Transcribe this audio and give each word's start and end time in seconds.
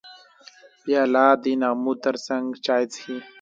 پیاله 0.83 1.25
د 1.43 1.45
نغمو 1.61 1.93
ترڅنګ 2.03 2.45
چای 2.65 2.83
څښي. 2.91 3.15